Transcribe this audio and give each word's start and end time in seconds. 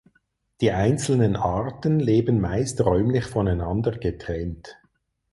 Die 0.61 0.71
einzelnen 0.71 1.35
Arten 1.35 1.99
leben 1.99 2.41
meist 2.41 2.83
räumlich 2.83 3.25
voneinander 3.25 3.91
getrennt. 3.91 4.75